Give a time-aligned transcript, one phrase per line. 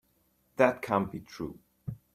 [0.55, 1.59] That can't be true.